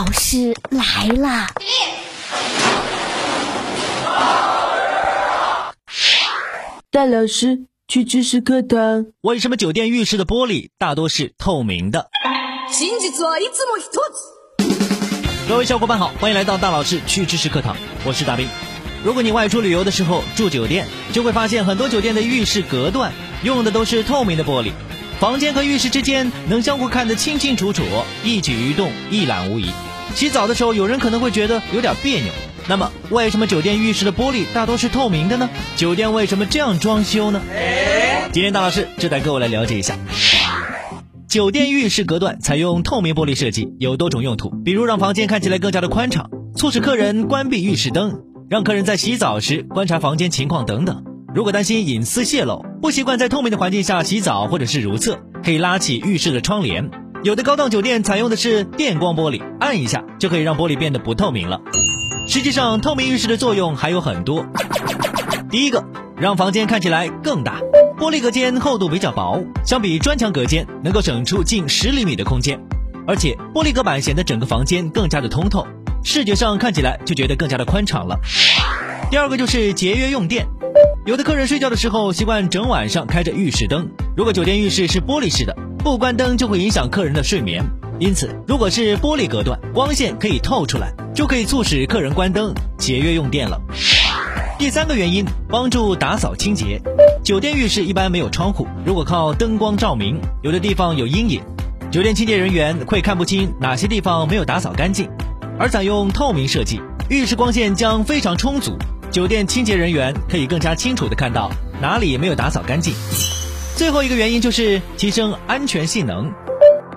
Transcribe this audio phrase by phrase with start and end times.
[0.00, 1.46] 老师来啦
[6.90, 12.08] 大老师去知识课堂为什么酒店浴室的玻璃大多是透明的？
[15.46, 18.48] 各位小伙伴好欢迎来到大老师去知识课堂我是大兵。
[19.04, 23.12] 如果你外出旅游的时候住酒店就会发现很多酒店的浴室隔断
[23.44, 24.72] 用的都是透明的玻璃。
[25.18, 27.82] 房间和浴室之间能相互看得清清楚楚
[28.24, 29.70] 一举一动一览无遗。
[30.14, 32.32] 洗澡的时候，有人可能会觉得有点别扭。
[32.68, 35.48] 那么，为什么酒店浴室的玻璃大多是透明的呢？
[35.76, 37.40] 酒店为什么这样装修呢？
[38.32, 39.96] 今天大老师就带各位来了解一下。
[41.26, 51.04] 酒店浴室隔断采用透明玻璃设计，有多种用途，比如让房间看起来更加的宽敞，促使客人关闭浴室灯，让客人在洗澡时观察房间情况等等。
[51.34, 56.90] 如果担心隐私泄露，不习惯在透明的环境下洗澡或者是如厕，可以拉起浴室的窗帘。
[57.22, 61.60] 有的高档酒店采用的是电光玻璃，按一下就可以让玻璃变得不透明了。
[62.26, 64.46] 实际上，透明浴室的作用还有很多。
[65.50, 65.84] 第一个，
[66.16, 67.60] 让房间看起来更大。
[67.98, 72.58] 玻璃隔间厚度比较薄，相比砖墙隔间，能够省出近十厘米的空间。
[73.06, 75.66] 而且，玻璃隔板显得整个房间更加的通透，
[76.02, 78.18] 视觉上看起来就觉得更加的宽敞了。
[79.10, 80.46] 第二个就是节约用电。
[81.04, 87.64] 有的客人睡觉的时候习惯整晚上开着浴室灯，如果酒店浴室是玻璃式的，不关灯就会影响客人的睡眠。
[87.98, 93.60] 因此，如果是玻璃隔断，光线可以透出来，就可以促使客人关灯，节约用电了。
[94.58, 96.80] 第三个原因，帮助打扫清洁。
[97.22, 101.42] 酒店浴室一般没有窗户，如果靠灯光照明，有的地方有阴影，
[101.90, 105.08] 酒店清洁人员会看不清哪些地方没有打扫干净。
[105.58, 108.78] 而采用透明设计，浴室光线将非常充足，
[109.10, 111.50] 酒店清洁人员可以更加清楚地看到
[111.82, 112.94] 哪里没有打扫干净。
[113.80, 116.30] 最后一个原因就是提升安全性能。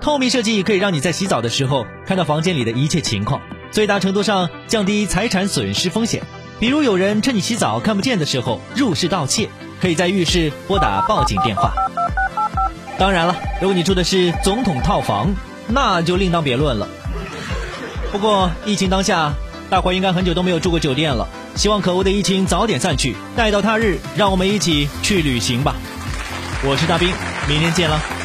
[0.00, 3.42] 透明设计可以让你在洗澡的时候看到房间里的一切情况，
[3.72, 6.22] 最大程度上降低财产损失风险。
[6.60, 9.48] 比如有人趁你洗澡看不见的时候入室盗窃，
[9.80, 11.74] 可以在浴室拨打报警电话。
[12.96, 15.34] 当然了，如果你住的是总统套房，
[15.66, 16.86] 那就另当别论了。
[18.12, 19.34] 不过疫情当下，
[19.68, 21.26] 大伙应该很久都没有住过酒店了，
[21.56, 25.74] 希望可恶的疫情早点散去，待到他日，让我们一起去旅行吧。
[26.64, 27.14] 我是大兵，
[27.46, 28.17] 明天见了。